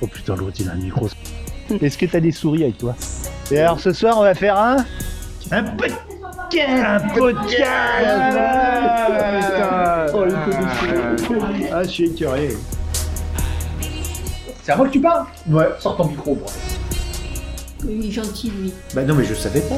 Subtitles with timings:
[0.00, 1.08] Oh putain, l'autre il a un micro.
[1.80, 2.94] Est-ce que t'as des souris avec toi
[3.50, 4.76] Et alors ce soir, on va faire un.
[5.50, 6.00] Un podcast
[6.50, 8.06] Un podcast
[9.62, 12.48] Ah, Oh, il connaît Ah, je suis écœuré.
[14.62, 16.46] C'est à moi que tu parles Ouais, sors ton micro, moi.
[17.86, 18.72] Il est gentil, lui.
[18.94, 19.76] Bah non, mais je savais pas.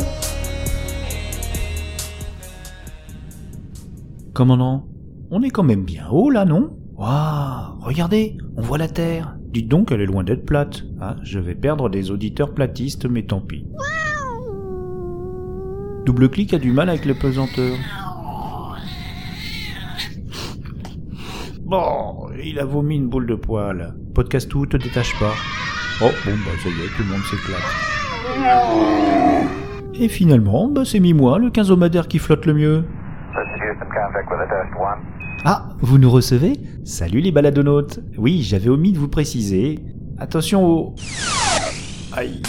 [4.33, 4.87] Commandant,
[5.31, 6.77] on est quand même bien haut là, non?
[6.95, 9.37] Waouh, regardez, on voit la Terre.
[9.57, 10.85] Dites donc qu'elle est loin d'être plate.
[11.01, 13.65] Ah, je vais perdre des auditeurs platistes, mais tant pis.
[16.05, 17.79] Double clic a du mal avec les pesanteurs.
[21.63, 23.95] Bon, il a vomi une boule de poil.
[24.15, 25.33] Podcast tout, te détache pas.
[26.03, 27.63] Oh, bon, bah ça y est, tout le monde s'éclate.
[29.99, 32.85] Et finalement, bah c'est mi-moi, le quinzomadaire qui flotte le mieux.
[35.47, 36.56] Ah, vous nous recevez?
[36.87, 39.81] Salut les baladonautes Oui, j'avais omis de vous préciser.
[40.19, 40.95] Attention au...
[42.13, 42.41] Aïe.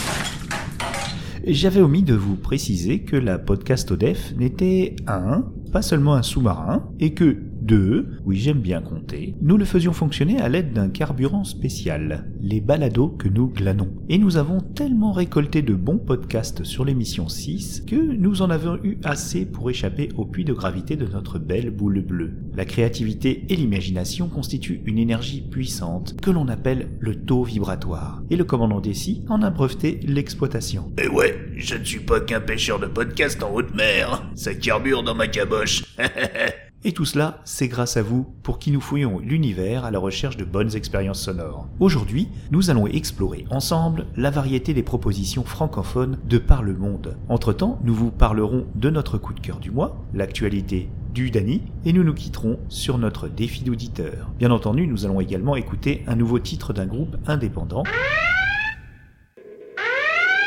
[1.44, 6.88] J'avais omis de vous préciser que la podcast ODEF n'était un, pas seulement un sous-marin,
[7.00, 11.44] et que deux, oui j'aime bien compter, nous le faisions fonctionner à l'aide d'un carburant
[11.44, 13.92] spécial, les balados que nous glanons.
[14.10, 18.80] Et nous avons tellement récolté de bons podcasts sur l'émission 6 que nous en avons
[18.84, 22.34] eu assez pour échapper au puits de gravité de notre belle boule bleue.
[22.56, 28.24] La créativité et l'imagination constituent une énergie puissante que l'on appelle le taux vibratoire.
[28.30, 30.92] Et le commandant Dessy en a breveté l'exploitation.
[30.98, 34.24] Mais ouais, je ne suis pas qu'un pêcheur de podcast en haute mer.
[34.36, 35.84] Ça carbure dans ma caboche.
[36.84, 40.38] Et tout cela, c'est grâce à vous pour qui nous fouillons l'univers à la recherche
[40.38, 41.68] de bonnes expériences sonores.
[41.80, 47.18] Aujourd'hui, nous allons explorer ensemble la variété des propositions francophones de par le monde.
[47.30, 51.94] Entre-temps, nous vous parlerons de notre coup de cœur du mois, l'actualité du Dani, et
[51.94, 54.30] nous nous quitterons sur notre défi d'auditeur.
[54.38, 57.84] Bien entendu, nous allons également écouter un nouveau titre d'un groupe indépendant.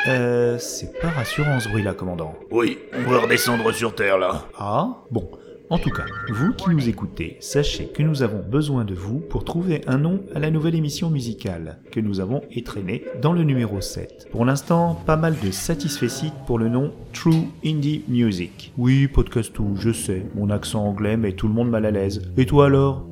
[0.06, 2.34] Euh, c'est pas rassurant ce bruit-là, commandant.
[2.50, 4.47] oui, on va redescendre sur Terre là.
[4.56, 5.28] Ah, bon.
[5.70, 9.44] En tout cas, vous qui nous écoutez, sachez que nous avons besoin de vous pour
[9.44, 13.80] trouver un nom à la nouvelle émission musicale que nous avons étraînée dans le numéro
[13.80, 14.30] 7.
[14.32, 18.72] Pour l'instant, pas mal de satisfecit pour le nom True Indie Music.
[18.78, 22.20] Oui, podcast tout, je sais, mon accent anglais met tout le monde mal à l'aise.
[22.36, 23.06] Et toi alors?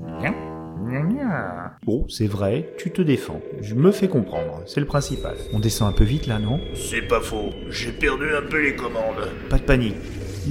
[1.85, 3.41] Bon, c'est vrai, tu te défends.
[3.61, 5.37] Je me fais comprendre, c'est le principal.
[5.53, 6.59] On descend un peu vite là, non?
[6.75, 9.29] C'est pas faux, j'ai perdu un peu les commandes.
[9.49, 9.95] Pas de panique.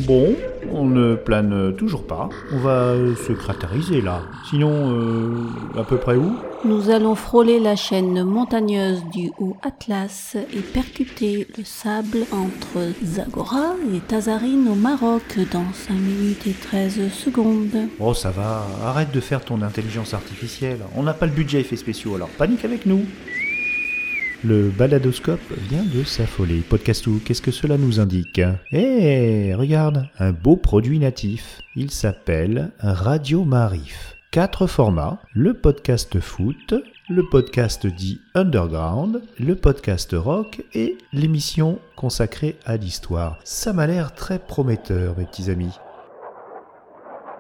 [0.06, 0.36] Bon,
[0.72, 2.30] on ne plane toujours pas.
[2.54, 4.22] On va se cratériser là.
[4.50, 6.36] Sinon, euh, à peu près où?
[6.66, 13.76] Nous allons frôler la chaîne montagneuse du Haut Atlas et percuter le sable entre Zagora
[13.94, 17.88] et Tazarine au Maroc dans 5 minutes et 13 secondes.
[18.00, 20.80] Oh, ça va, arrête de faire ton intelligence artificielle.
[20.96, 23.02] On n'a pas le budget effets spéciaux, alors panique avec nous.
[24.44, 26.60] Le baladoscope vient de s'affoler.
[26.60, 28.40] Podcastou, qu'est-ce que cela nous indique?
[28.72, 31.60] Eh, regarde, un beau produit natif.
[31.76, 34.16] Il s'appelle Radio Marif.
[34.30, 36.76] Quatre formats, le podcast foot,
[37.10, 43.40] le podcast dit underground, le podcast rock et l'émission consacrée à l'histoire.
[43.44, 45.74] Ça m'a l'air très prometteur, mes petits amis.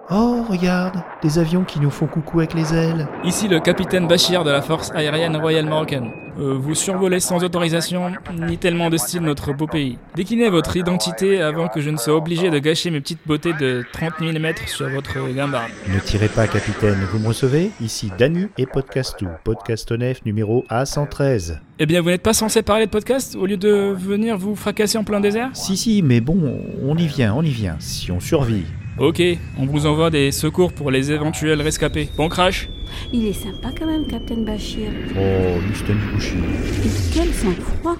[0.09, 3.09] Oh, regarde, des avions qui nous font coucou avec les ailes.
[3.25, 6.11] Ici le capitaine Bachir de la force aérienne royale marocaine.
[6.39, 9.97] Euh, vous survolez sans autorisation, ni tellement de style notre beau pays.
[10.15, 13.83] Déclinez votre identité avant que je ne sois obligé de gâcher mes petites beautés de
[13.91, 15.71] 30 mm sur votre guimbarde.
[15.93, 21.57] Ne tirez pas, capitaine, vous me recevez Ici Danu et Podcastou, Podcast Nef numéro A113.
[21.79, 24.97] Eh bien, vous n'êtes pas censé parler de podcast au lieu de venir vous fracasser
[24.97, 25.49] en plein désert?
[25.53, 28.63] Si, si, mais bon, on y vient, on y vient, si on survit.
[28.99, 29.21] Ok,
[29.59, 32.09] on vous envoie des secours pour les éventuels rescapés.
[32.17, 32.67] Bon crash
[33.13, 34.89] Il est sympa quand même, Captain Bachir.
[35.15, 36.37] Oh, Mustang Bushi.
[36.37, 37.97] Et quel sang-froid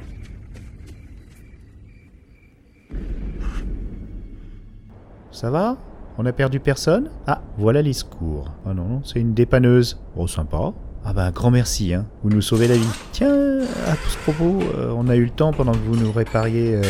[5.31, 5.77] Ça va?
[6.17, 7.11] On a perdu personne?
[7.27, 8.51] Ah, voilà les secours.
[8.65, 9.99] Ah non, non, c'est une dépanneuse.
[10.15, 10.73] Oh, sympa.
[11.09, 12.05] Ah un grand merci, hein.
[12.21, 12.85] Vous nous sauvez la vie.
[13.13, 16.75] Tiens, à ce propos, euh, on a eu le temps, pendant que vous nous répariez
[16.75, 16.81] euh,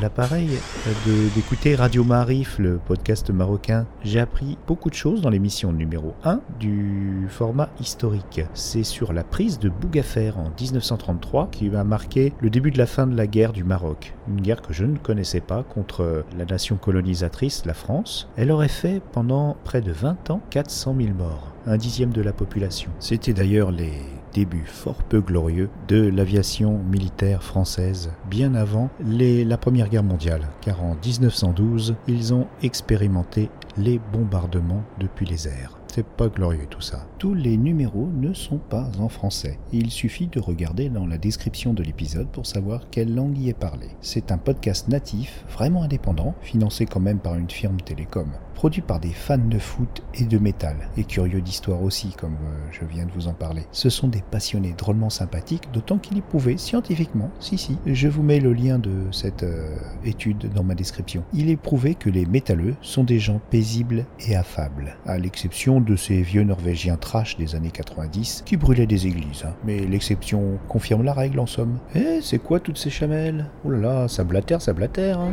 [0.00, 0.50] l'appareil,
[0.86, 3.84] euh, d'écouter Radio Marif, le podcast marocain.
[4.04, 8.42] J'ai appris beaucoup de choses dans l'émission numéro 1 du format historique.
[8.54, 12.86] C'est sur la prise de Bougafer en 1933 qui a marqué le début de la
[12.86, 14.14] fin de la guerre du Maroc.
[14.28, 18.28] Une guerre que je ne connaissais pas contre la nation colonisatrice, la France.
[18.36, 22.32] Elle aurait fait pendant près de 20 ans 400 000 morts, un dixième de la
[22.32, 22.90] population.
[22.98, 23.92] C'était d'ailleurs les
[24.34, 30.48] débuts fort peu glorieux de l'aviation militaire française, bien avant les- la Première Guerre mondiale,
[30.60, 35.77] car en 1912, ils ont expérimenté les bombardements depuis les airs.
[35.92, 37.06] C'est pas glorieux tout ça.
[37.18, 39.58] Tous les numéros ne sont pas en français.
[39.72, 43.58] Il suffit de regarder dans la description de l'épisode pour savoir quelle langue y est
[43.58, 43.90] parlée.
[44.00, 48.98] C'est un podcast natif, vraiment indépendant, financé quand même par une firme télécom produit par
[48.98, 53.06] des fans de foot et de métal, et curieux d'histoire aussi, comme euh, je viens
[53.06, 53.62] de vous en parler.
[53.70, 58.24] Ce sont des passionnés drôlement sympathiques, d'autant qu'il est prouvé scientifiquement, si si, je vous
[58.24, 61.22] mets le lien de cette euh, étude dans ma description.
[61.32, 65.96] Il est prouvé que les métalleux sont des gens paisibles et affables, à l'exception de
[65.96, 69.44] ces vieux norvégiens trash des années 90 qui brûlaient des églises.
[69.46, 69.54] hein.
[69.64, 71.78] Mais l'exception confirme la règle en somme.
[71.94, 73.46] Eh, c'est quoi toutes ces chamelles?
[73.64, 75.18] Oh là là, ça blatère, ça blatère.
[75.20, 75.32] hein.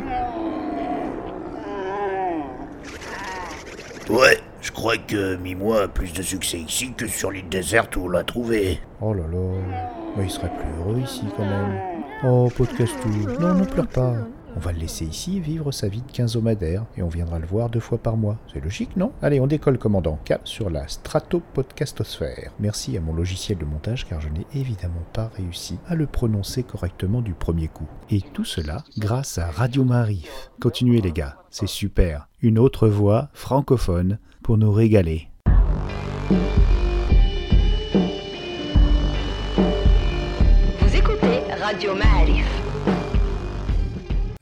[4.09, 8.01] Ouais, je crois que Mimois a plus de succès ici que sur l'île déserte où
[8.01, 8.79] on l'a trouvé.
[9.01, 9.39] Oh là là,
[10.15, 11.79] mais il serait plus heureux ici quand même.
[12.23, 13.09] Oh, podcastou,
[13.39, 14.13] non, ne pleure pas.
[14.55, 17.69] On va le laisser ici vivre sa vie de quinzomadaire et on viendra le voir
[17.69, 18.37] deux fois par mois.
[18.53, 19.11] C'est logique, non?
[19.21, 20.17] Allez, on décolle, commandant.
[20.23, 22.53] Cap sur la stratopodcastosphère.
[22.59, 26.63] Merci à mon logiciel de montage car je n'ai évidemment pas réussi à le prononcer
[26.63, 27.87] correctement du premier coup.
[28.09, 30.49] Et tout cela grâce à Radio Marif.
[30.61, 32.29] Continuez les gars, c'est super.
[32.41, 35.27] Une autre voix francophone pour nous régaler.
[40.79, 42.04] Vous écoutez Radio Ma'arif.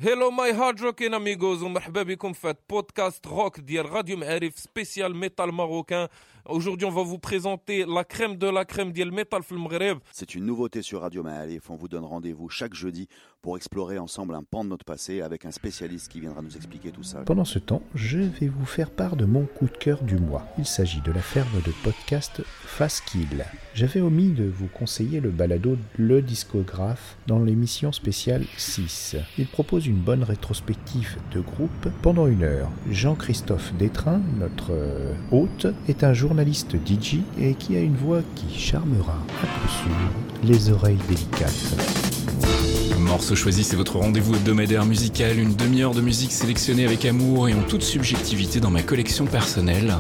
[0.03, 5.53] هلو ماي هارد روكين اميغوز ومرحبا بكم في بودكاست روك ديال راديو معارف سبيسيال ميتال
[5.53, 6.09] ماروكان
[6.49, 10.35] Aujourd'hui, on va vous présenter la crème de la crème ديال الميتال في المغرب C'est
[10.35, 11.69] une nouveauté sur Radio Maalif.
[11.71, 13.09] On vous donne rendez-vous chaque jeudi
[13.44, 16.92] pour explorer ensemble un pan de notre passé avec un spécialiste qui viendra nous expliquer
[16.92, 17.20] tout ça.
[17.26, 20.48] Pendant ce temps, je vais vous faire part de mon coup de cœur du mois.
[20.58, 23.44] Il s'agit de la ferme de podcast Faskill.
[23.74, 29.18] J'avais omis de vous conseiller le balado Le Discographe dans l'émission spéciale 6.
[29.38, 32.70] Il propose une bonne rétrospective de groupe pendant une heure.
[32.90, 38.58] Jean-Christophe Détrain, notre euh, hôte, est un journaliste DJ et qui a une voix qui
[38.58, 42.63] charmera à coup sûr les oreilles délicates.
[43.04, 47.54] Morceau choisi, c'est votre rendez-vous hebdomadaire musical, une demi-heure de musique sélectionnée avec amour et
[47.54, 49.96] en toute subjectivité dans ma collection personnelle.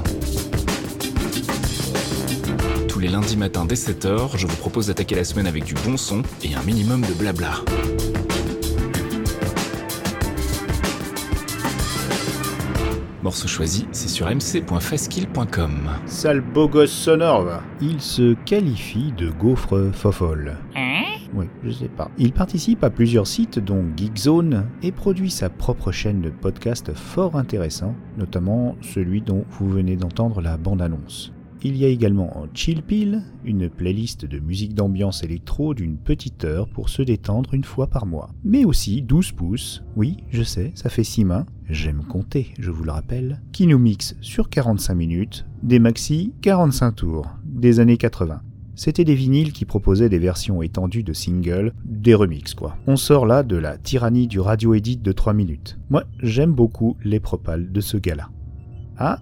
[2.87, 5.97] Tous les lundis matins dès 7h, je vous propose d'attaquer la semaine avec du bon
[5.97, 7.55] son et un minimum de blabla.
[13.21, 15.89] Morceau choisi, c'est sur mc.faskill.com.
[16.05, 17.63] Sale beau gosse sonore, va.
[17.79, 20.57] Il se qualifie de gaufre fofolle.
[21.35, 22.11] Oui, je sais pas.
[22.17, 27.35] Il participe à plusieurs sites dont Geekzone et produit sa propre chaîne de podcast fort
[27.35, 31.33] intéressant, notamment celui dont vous venez d'entendre la bande-annonce.
[31.65, 36.67] Il y a également Chill Pill, une playlist de musique d'ambiance électro d'une petite heure
[36.67, 38.31] pour se détendre une fois par mois.
[38.43, 42.83] Mais aussi 12 pouces, oui, je sais, ça fait 6 mains, j'aime compter, je vous
[42.83, 48.41] le rappelle, qui nous mixe sur 45 minutes, des maxi 45 tours, des années 80.
[48.75, 52.77] C'était des vinyles qui proposaient des versions étendues de singles, des remixes quoi.
[52.87, 55.77] On sort là de la tyrannie du radio edit de 3 minutes.
[55.89, 58.29] Moi, j'aime beaucoup les propales de ce gars-là.
[58.97, 59.19] Ah,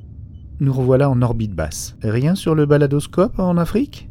[0.60, 1.98] nous revoilà en orbite basse.
[2.04, 4.11] Rien sur le baladoscope en Afrique?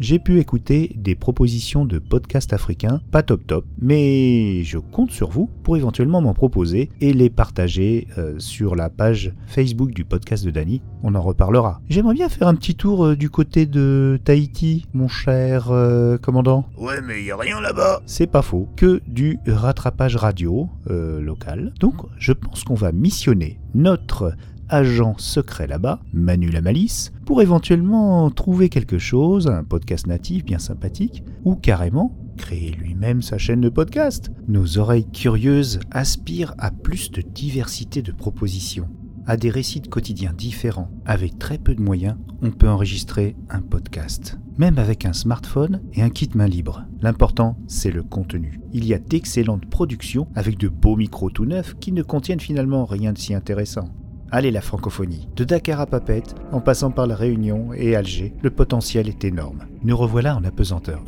[0.00, 5.28] J'ai pu écouter des propositions de podcasts africains, pas top top, mais je compte sur
[5.28, 10.42] vous pour éventuellement m'en proposer et les partager euh, sur la page Facebook du podcast
[10.44, 10.80] de Dany.
[11.02, 11.82] On en reparlera.
[11.90, 16.64] J'aimerais bien faire un petit tour euh, du côté de Tahiti, mon cher euh, commandant.
[16.78, 18.00] Ouais, mais y a rien là-bas.
[18.06, 21.74] C'est pas faux, que du rattrapage radio local.
[21.78, 24.32] Donc je pense qu'on va missionner notre
[24.70, 30.58] agent secret là-bas, Manu la Malice, pour éventuellement trouver quelque chose, un podcast natif bien
[30.58, 34.30] sympathique, ou carrément créer lui-même sa chaîne de podcast.
[34.48, 38.88] Nos oreilles curieuses aspirent à plus de diversité de propositions,
[39.26, 40.90] à des récits de quotidiens différents.
[41.04, 44.38] Avec très peu de moyens, on peut enregistrer un podcast.
[44.56, 46.84] Même avec un smartphone et un kit main libre.
[47.02, 48.60] L'important, c'est le contenu.
[48.72, 52.84] Il y a d'excellentes productions avec de beaux micros tout neufs qui ne contiennent finalement
[52.84, 53.88] rien de si intéressant.
[54.32, 58.50] Allez la francophonie, de Dakar à Papette, en passant par la Réunion et Alger, le
[58.50, 59.64] potentiel est énorme.
[59.82, 61.00] Nous revoilà en apesanteur.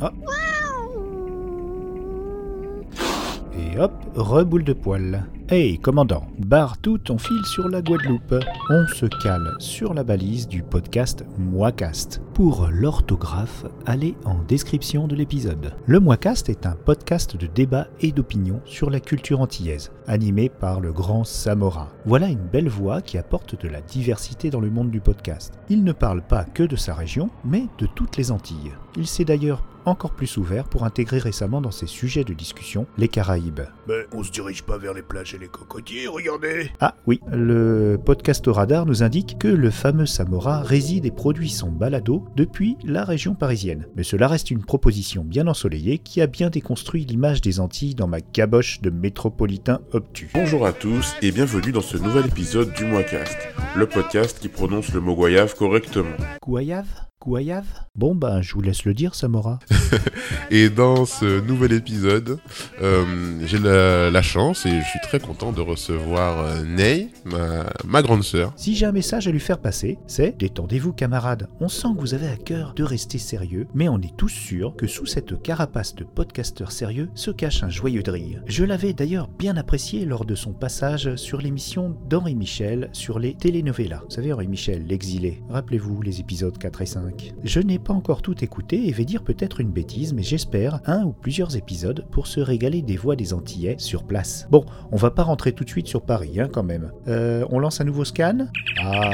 [3.57, 5.23] Et hop, reboule de poil.
[5.55, 8.43] Hey, commandant, barre tout ton fil sur la Guadeloupe.
[8.71, 12.23] On se cale sur la balise du podcast Moicast.
[12.33, 15.75] Pour l'orthographe, allez en description de l'épisode.
[15.85, 20.79] Le Moicast est un podcast de débat et d'opinion sur la culture antillaise, animé par
[20.79, 21.89] le grand Samora.
[22.07, 25.53] Voilà une belle voix qui apporte de la diversité dans le monde du podcast.
[25.69, 28.71] Il ne parle pas que de sa région, mais de toutes les Antilles.
[28.95, 33.07] Il s'est d'ailleurs encore plus ouvert pour intégrer récemment dans ses sujets de discussion les
[33.07, 33.61] Caraïbes.
[33.87, 37.97] Mais on se dirige pas vers les plages et les cocotiers, regardez Ah oui, le
[38.03, 42.77] podcast au radar nous indique que le fameux Samora réside et produit son balado depuis
[42.85, 43.87] la région parisienne.
[43.95, 48.07] Mais cela reste une proposition bien ensoleillée qui a bien déconstruit l'image des Antilles dans
[48.07, 50.29] ma caboche de métropolitain obtus.
[50.33, 53.37] Bonjour à tous et bienvenue dans ce nouvel épisode du Moicast,
[53.75, 56.15] le podcast qui prononce le mot goyave correctement.
[56.41, 56.87] Goyave?
[57.23, 57.65] Goyave
[57.95, 59.59] Bon ben je vous laisse le dire Samora.
[60.51, 62.39] Et dans ce nouvel épisode,
[62.81, 63.05] euh,
[63.45, 68.01] j'ai la, la chance et je suis très content de recevoir euh, Ney, ma, ma
[68.01, 68.51] grande sœur.
[68.55, 71.47] Si j'ai un message à lui faire passer, c'est détendez-vous camarades.
[71.59, 74.75] On sent que vous avez à cœur de rester sérieux, mais on est tous sûrs
[74.75, 78.43] que sous cette carapace de podcasteur sérieux se cache un joyeux drill.
[78.47, 83.35] Je l'avais d'ailleurs bien apprécié lors de son passage sur l'émission d'Henri Michel sur les
[83.35, 84.01] telenovelas.
[84.03, 85.41] Vous savez Henri Michel, l'exilé.
[85.49, 87.12] Rappelez-vous les épisodes 4 et 5.
[87.43, 91.03] Je n'ai pas encore tout écouté et vais dire peut-être une bêtise, mais j'espère un
[91.03, 94.47] ou plusieurs épisodes pour se régaler des voix des Antillais sur place.
[94.49, 96.91] Bon, on va pas rentrer tout de suite sur Paris, hein, quand même.
[97.07, 98.47] Euh, on lance un nouveau scan?
[98.81, 99.11] Ah,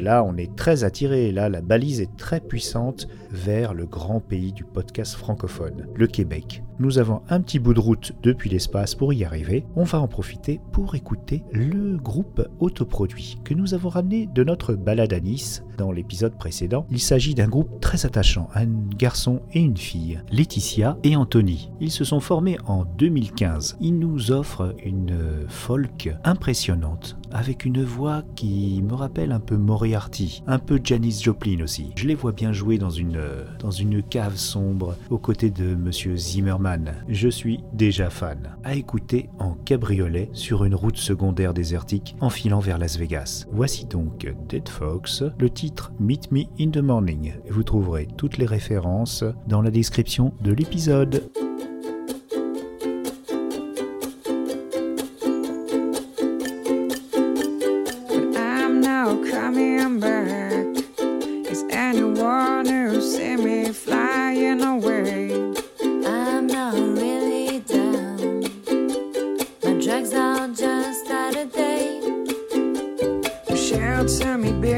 [0.00, 4.52] là on est très attiré, là la balise est très puissante vers le grand pays
[4.52, 6.62] du podcast francophone, le Québec.
[6.80, 9.66] Nous avons un petit bout de route depuis l'espace pour y arriver.
[9.74, 14.74] On va en profiter pour écouter le groupe autoproduit que nous avons ramené de notre
[14.74, 16.86] balade à Nice dans l'épisode précédent.
[16.90, 18.66] Il s'agit d'un groupe très attachant, un
[18.96, 21.72] garçon et une fille, Laetitia et Anthony.
[21.80, 23.78] Ils se sont formés en 2015.
[23.80, 30.42] Ils nous offrent une folk impressionnante avec une voix qui me rappelle un peu Moriarty,
[30.46, 31.92] un peu Janis Joplin aussi.
[31.96, 33.20] Je les vois bien jouer dans une,
[33.80, 36.94] une cave sombre aux côtés de Monsieur Zimmerman.
[37.08, 38.56] Je suis déjà fan.
[38.64, 43.46] À écouter en cabriolet sur une route secondaire désertique en filant vers Las Vegas.
[43.52, 47.34] Voici donc Dead Fox, le titre Meet Me in the Morning.
[47.50, 51.47] Vous trouverez toutes les références dans la description de l'épisode.
[74.08, 74.77] Shelter me, baby,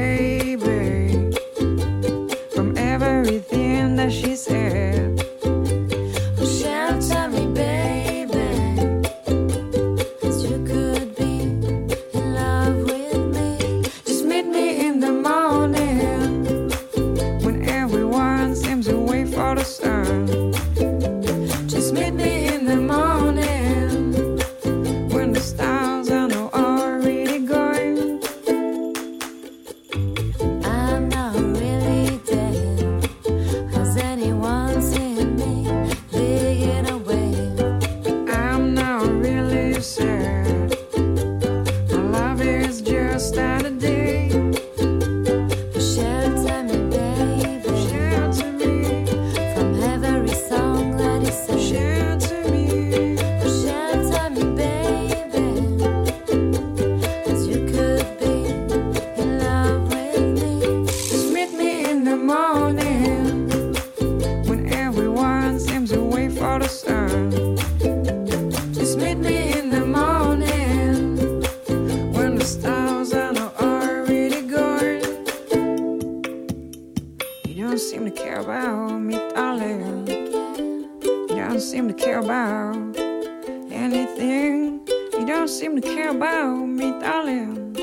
[83.81, 84.87] anything.
[85.13, 87.75] You don't seem to care about me, darling.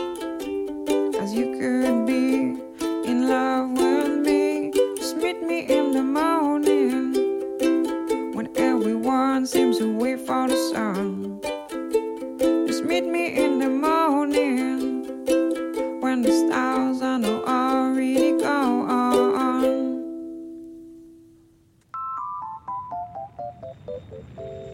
[1.20, 2.54] As you could be
[3.10, 4.70] in love with me.
[4.96, 7.12] Just meet me in the morning
[8.34, 11.40] when everyone seems to wait for the sun.
[12.68, 15.04] Just meet me in the morning
[16.00, 17.37] when the stars are not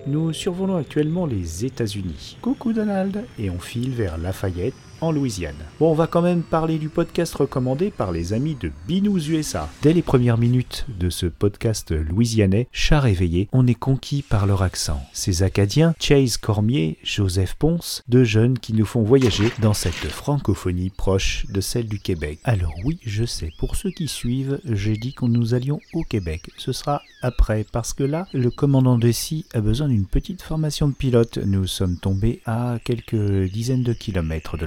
[0.06, 2.36] Nous survolons actuellement les États-Unis.
[2.42, 5.54] Coucou Donald Et on file vers Lafayette en Louisiane.
[5.78, 9.68] Bon, on va quand même parler du podcast recommandé par les amis de Binous USA.
[9.82, 14.62] Dès les premières minutes de ce podcast louisianais, chat réveillé, on est conquis par leur
[14.62, 15.02] accent.
[15.12, 20.90] Ces Acadiens, Chase Cormier, Joseph Ponce, deux jeunes qui nous font voyager dans cette francophonie
[20.90, 22.38] proche de celle du Québec.
[22.44, 26.50] Alors oui, je sais, pour ceux qui suivent, j'ai dit que nous allions au Québec.
[26.56, 30.88] Ce sera après, parce que là, le commandant de scie a besoin d'une petite formation
[30.88, 31.38] de pilote.
[31.38, 34.66] Nous sommes tombés à quelques dizaines de kilomètres de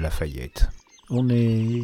[1.11, 1.83] On est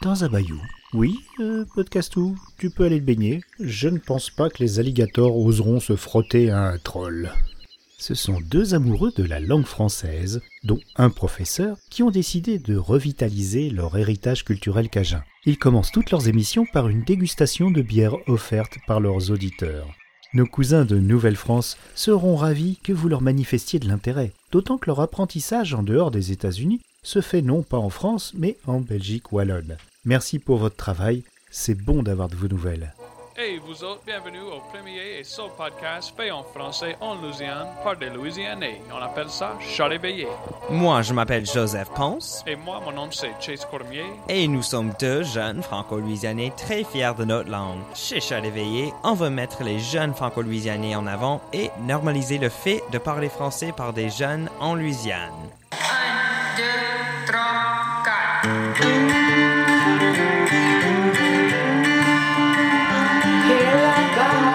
[0.00, 0.60] dans un bayou.
[0.94, 3.40] Oui, euh, Podcastou, tu peux aller te baigner.
[3.58, 7.32] Je ne pense pas que les alligators oseront se frotter à un troll.
[7.98, 12.76] Ce sont deux amoureux de la langue française, dont un professeur, qui ont décidé de
[12.76, 15.24] revitaliser leur héritage culturel cajun.
[15.44, 19.88] Ils commencent toutes leurs émissions par une dégustation de bières offertes par leurs auditeurs.
[20.34, 25.00] Nos cousins de Nouvelle-France seront ravis que vous leur manifestiez de l'intérêt, d'autant que leur
[25.00, 29.76] apprentissage en dehors des États-Unis se fait non pas en France, mais en Belgique wallonne.
[30.04, 32.92] Merci pour votre travail, c'est bon d'avoir de vos nouvelles.
[33.38, 37.96] Hey, vous autres, bienvenue au premier et seul podcast fait en français en Louisiane par
[37.96, 38.80] des Louisianais.
[38.92, 40.26] On appelle ça Chat éveillé.
[40.70, 44.06] Moi, je m'appelle Joseph Ponce Et moi, mon nom c'est Chase Cormier.
[44.28, 47.82] et nous sommes deux jeunes franco-louisianais très fiers de notre langue.
[47.94, 52.82] Chez Chat éveillé, on veut mettre les jeunes franco-louisianais en avant et normaliser le fait
[52.90, 55.30] de parler français par des jeunes en Louisiane.
[58.78, 58.90] 1, 2,
[63.72, 64.46] 3, 4.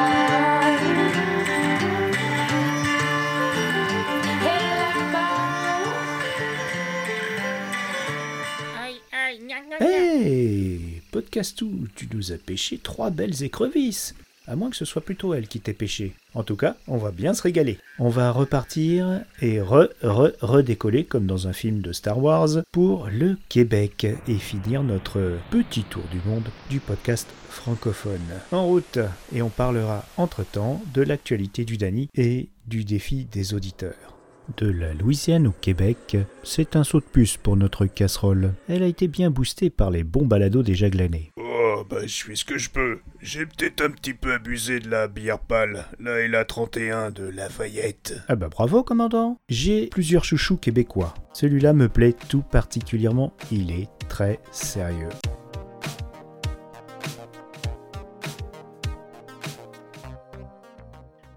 [9.79, 14.13] Hey Podcastou, tu nous as pêché trois belles écrevisses
[14.47, 16.13] À moins que ce soit plutôt elle qui t'ait pêché.
[16.33, 17.77] En tout cas, on va bien se régaler.
[17.99, 23.07] On va repartir et re, re, redécoller comme dans un film de Star Wars pour
[23.07, 28.19] le Québec et finir notre petit tour du monde du podcast francophone.
[28.51, 28.99] En route,
[29.33, 34.17] et on parlera entre-temps de l'actualité du Dany et du défi des auditeurs.
[34.57, 38.53] De la Louisiane au Québec, c'est un saut de puce pour notre casserole.
[38.67, 41.31] Elle a été bien boostée par les bons balados déjà glanés.
[41.91, 43.01] Bah, je fais ce que je peux.
[43.21, 45.83] J'ai peut-être un petit peu abusé de la bière pâle.
[45.99, 48.13] Là et la 31 de Lafayette.
[48.29, 51.13] Ah bah bravo commandant J'ai plusieurs chouchous québécois.
[51.33, 55.09] Celui-là me plaît tout particulièrement, il est très sérieux.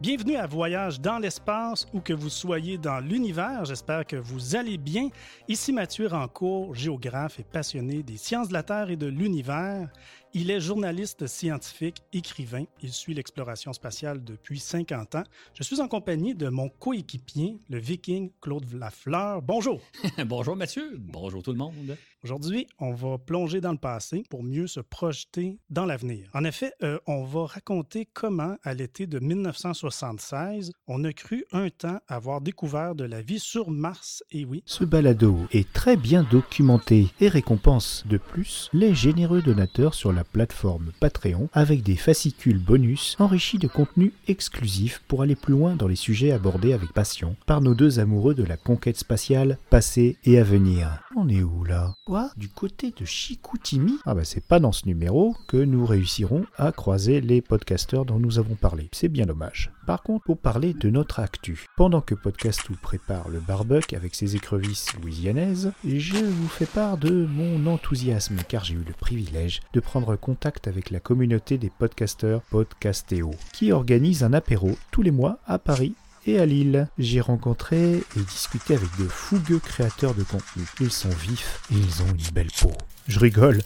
[0.05, 3.65] Bienvenue à Voyage dans l'espace ou que vous soyez dans l'univers.
[3.65, 5.09] J'espère que vous allez bien.
[5.49, 9.88] Ici Mathieu Rancourt, géographe et passionné des sciences de la Terre et de l'univers.
[10.37, 12.64] Il est journaliste scientifique, écrivain.
[12.83, 15.23] Il suit l'exploration spatiale depuis 50 ans.
[15.55, 19.42] Je suis en compagnie de mon coéquipier, le viking Claude Lafleur.
[19.42, 19.81] Bonjour.
[20.27, 20.97] Bonjour Mathieu.
[20.99, 21.97] Bonjour tout le monde.
[22.25, 26.31] Aujourd'hui, on va plonger dans le passé pour mieux se projeter dans l'avenir.
[26.33, 31.69] En effet, euh, on va raconter comment, à l'été de 1976, on a cru un
[31.69, 34.25] temps avoir découvert de la vie sur Mars.
[34.31, 39.93] Et oui, Ce balado est très bien documenté et récompense de plus les généreux donateurs
[39.93, 45.53] sur la plateforme Patreon avec des fascicules bonus enrichis de contenus exclusifs pour aller plus
[45.53, 49.59] loin dans les sujets abordés avec passion par nos deux amoureux de la conquête spatiale
[49.69, 51.03] passée et à venir.
[51.17, 51.93] On est où là?
[52.37, 56.70] Du côté de Chicoutimi Ah bah c'est pas dans ce numéro que nous réussirons à
[56.70, 58.88] croiser les podcasteurs dont nous avons parlé.
[58.92, 59.72] C'est bien dommage.
[59.87, 64.37] Par contre, pour parler de notre actu, pendant que Podcastou prépare le barbecue avec ses
[64.37, 69.81] écrevisses louisianaises, je vous fais part de mon enthousiasme car j'ai eu le privilège de
[69.81, 75.38] prendre contact avec la communauté des podcasteurs Podcastéo, qui organise un apéro tous les mois
[75.46, 75.94] à Paris
[76.27, 76.89] et à Lille.
[76.99, 80.65] J'ai rencontré et discuté avec de fougueux créateurs de contenu.
[80.81, 82.73] Ils sont vifs et ils ont une belle peau.
[83.07, 83.61] Je rigole,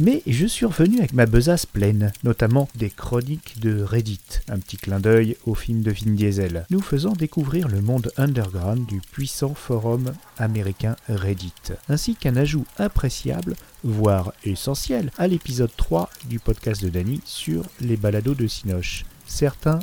[0.00, 4.78] mais je suis revenu avec ma besace pleine, notamment des chroniques de Reddit, un petit
[4.78, 9.52] clin d'œil au film de Vin Diesel, nous faisant découvrir le monde underground du puissant
[9.52, 11.52] forum américain Reddit,
[11.90, 17.98] ainsi qu'un ajout appréciable, voire essentiel, à l'épisode 3 du podcast de Danny sur les
[17.98, 19.04] balados de Sinoche.
[19.30, 19.78] Certains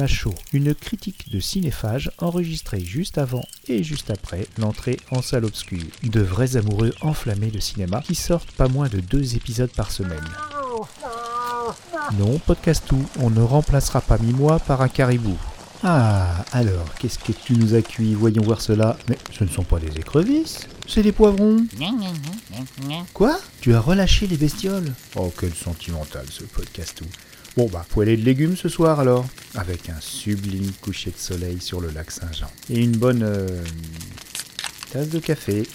[0.00, 0.34] à chaud.
[0.52, 5.86] Une critique de cinéphage enregistrée juste avant et juste après l'entrée en salle obscure.
[6.02, 10.28] De vrais amoureux enflammés de cinéma qui sortent pas moins de deux épisodes par semaine.
[12.18, 15.38] Non, Podcastou, on ne remplacera pas mi-mois par un caribou.
[15.84, 18.14] Ah, alors, qu'est-ce que tu nous as cuit?
[18.14, 18.98] Voyons voir cela.
[19.08, 21.64] Mais ce ne sont pas des écrevisses, c'est des poivrons.
[23.14, 23.38] Quoi?
[23.60, 24.92] Tu as relâché les bestioles?
[25.14, 27.04] Oh, quel sentimental ce Podcastou.
[27.58, 31.80] Bon bah, poêlée de légumes ce soir alors, avec un sublime coucher de soleil sur
[31.80, 32.46] le lac Saint-Jean.
[32.70, 33.48] Et une bonne euh,
[34.92, 35.66] tasse de café.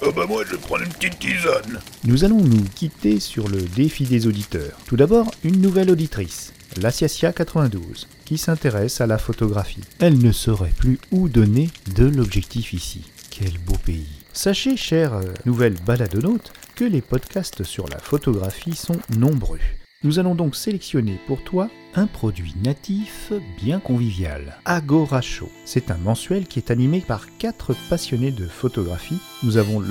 [0.00, 1.82] Oh bah moi je vais prendre une petite tisane.
[2.04, 4.78] Nous allons nous quitter sur le défi des auditeurs.
[4.86, 9.84] Tout d'abord, une nouvelle auditrice, l'Assiacia 92, qui s'intéresse à la photographie.
[9.98, 13.02] Elle ne saurait plus où donner de l'objectif ici.
[13.28, 14.08] Quel beau pays.
[14.32, 19.58] Sachez, chers euh, nouvelles baladonautes, que les podcasts sur la photographie sont nombreux.
[20.02, 25.50] Nous allons donc sélectionner pour toi un produit natif bien convivial, Agora Show.
[25.66, 29.18] C'est un mensuel qui est animé par quatre passionnés de photographie.
[29.42, 29.84] Nous avons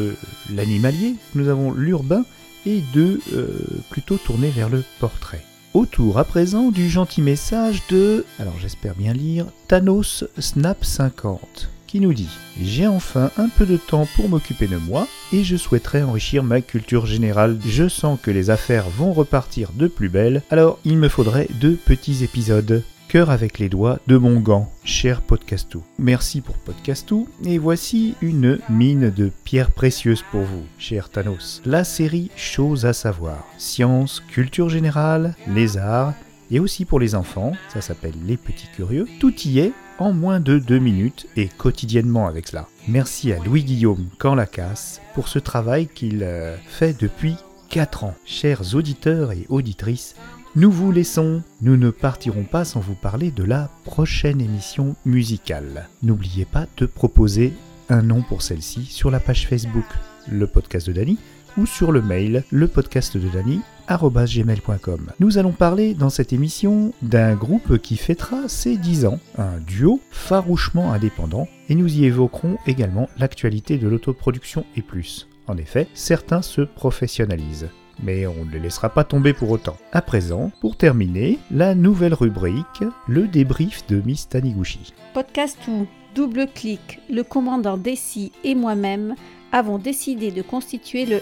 [0.51, 2.25] l'animalier, nous avons l'urbain
[2.65, 3.59] et deux euh,
[3.91, 5.45] plutôt tournés vers le portrait.
[5.75, 11.99] Autour à présent du gentil message de, alors j'espère bien lire, Thanos Snap 50 qui
[11.99, 12.29] nous dit
[12.61, 16.61] J'ai enfin un peu de temps pour m'occuper de moi et je souhaiterais enrichir ma
[16.61, 17.57] culture générale.
[17.65, 21.73] Je sens que les affaires vont repartir de plus belle, alors il me faudrait deux
[21.73, 22.83] petits épisodes.
[23.07, 25.83] Cœur avec les doigts de mon gant, cher Podcastou.
[25.97, 31.63] Merci pour Podcastou, et voici une mine de pierres précieuses pour vous, cher Thanos.
[31.65, 33.47] La série Choses à savoir.
[33.57, 36.13] Science, culture générale, les arts,
[36.51, 39.07] et aussi pour les enfants, ça s'appelle Les Petits Curieux.
[39.19, 42.67] Tout y est en moins de deux minutes et quotidiennement avec cela.
[42.87, 47.35] Merci à Louis-Guillaume Canlacasse pour ce travail qu'il euh, fait depuis
[47.69, 48.15] 4 ans.
[48.25, 50.15] Chers auditeurs et auditrices,
[50.55, 51.43] nous vous laissons.
[51.61, 55.87] Nous ne partirons pas sans vous parler de la prochaine émission musicale.
[56.01, 57.53] N'oubliez pas de proposer
[57.89, 59.85] un nom pour celle-ci sur la page Facebook,
[60.31, 61.17] le podcast de Dany,
[61.57, 63.61] ou sur le mail, le podcast de Dany,
[63.97, 65.11] gmail.com.
[65.19, 69.99] Nous allons parler dans cette émission d'un groupe qui fêtera ses 10 ans, un duo
[70.11, 75.27] farouchement indépendant, et nous y évoquerons également l'actualité de l'autoproduction et plus.
[75.47, 77.69] En effet, certains se professionnalisent.
[78.01, 79.75] Mais on ne les laissera pas tomber pour autant.
[79.91, 84.93] À présent, pour terminer, la nouvelle rubrique, le débrief de Miss Taniguchi.
[85.13, 89.15] Podcast où, double clic, le commandant Dessy et moi-même
[89.51, 91.19] avons décidé de constituer le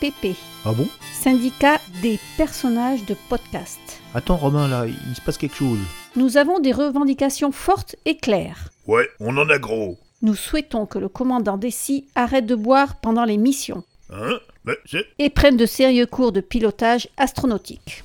[0.00, 0.86] SPP, Ah bon?
[1.12, 3.78] Syndicat des personnages de podcast.
[4.14, 5.78] Attends Romain là, il se passe quelque chose.
[6.16, 8.70] Nous avons des revendications fortes et claires.
[8.86, 9.98] Ouais, on en a gros.
[10.22, 14.38] Nous souhaitons que le commandant Dessy arrête de boire pendant les missions Hein?
[14.64, 15.06] Mais c'est...
[15.18, 18.04] et prenne de sérieux cours de pilotage astronautique.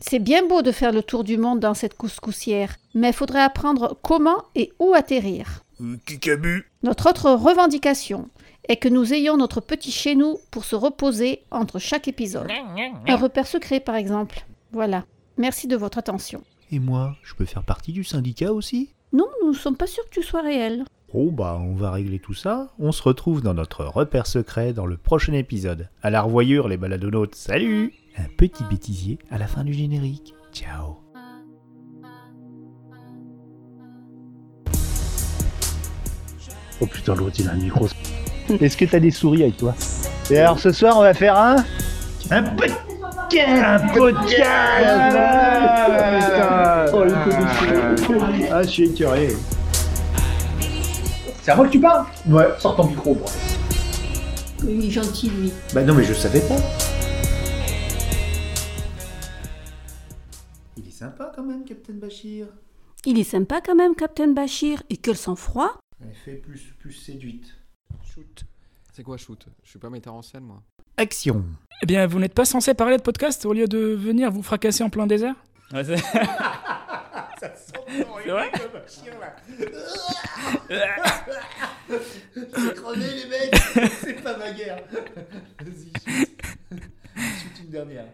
[0.00, 3.42] C'est bien beau de faire le tour du monde dans cette couscoussière, mais il faudrait
[3.42, 5.60] apprendre comment et où atterrir.
[5.80, 8.28] Euh, Qui qu'a bu Notre autre revendication
[8.68, 12.48] est que nous ayons notre petit chez nous pour se reposer entre chaque épisode.
[13.06, 14.44] Un repère secret, par exemple.
[14.72, 15.04] Voilà.
[15.36, 16.42] Merci de votre attention.
[16.70, 18.90] Et moi, je peux faire partie du syndicat aussi?
[19.12, 20.84] Non, nous ne sommes pas sûrs que tu sois réel.
[21.12, 22.72] Oh bah on va régler tout ça.
[22.80, 25.88] On se retrouve dans notre repère secret dans le prochain épisode.
[26.02, 30.34] À la revoyure les baladonautes, salut Un petit bêtisier à la fin du générique.
[30.52, 30.96] Ciao
[36.80, 37.86] Oh putain, l'autre il a un micro.
[38.60, 39.74] Est-ce que t'as des souris avec toi
[40.30, 41.56] Et alors ce soir on va faire un.
[42.30, 42.80] Un podcast
[43.46, 44.44] Un podcast
[44.86, 46.96] Ah, putain.
[46.96, 47.04] Oh,
[48.52, 49.28] Ah, je suis écœuré.
[51.42, 53.28] C'est à moi que tu parles Ouais, sors ton micro, bro.
[54.66, 55.52] Il est gentil, lui.
[55.74, 56.56] Bah non, mais je savais pas.
[60.78, 62.46] Il est sympa quand même, Captain Bachir.
[63.04, 65.78] Il est sympa quand même, Captain Bachir, et quel sang-froid.
[66.00, 67.46] Elle fait plus, plus séduite.
[68.14, 68.44] Shoot.
[68.92, 69.44] C'est quoi shoot?
[69.64, 70.62] Je suis pas metteur en scène, moi.
[70.96, 71.44] Action
[71.82, 74.84] Eh bien, vous n'êtes pas censé parler de podcast au lieu de venir vous fracasser
[74.84, 75.34] en plein désert?
[75.72, 75.96] Ouais, c'est-
[77.40, 78.50] Ça sent C'est vrai?
[78.52, 79.34] comme un chien là.
[82.56, 83.54] J'ai crevé les mecs,
[84.00, 84.78] c'est pas ma guerre.
[85.60, 86.28] Vas-y, shoot.
[87.16, 88.06] Shoot une dernière.